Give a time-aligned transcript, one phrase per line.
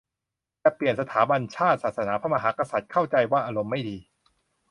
[0.63, 3.97] จะเปลี่ยนสถาบันชาติ ศาสนา พระมหากษัตริย์ เข้าใจว่าอารมณ์ไม่ดี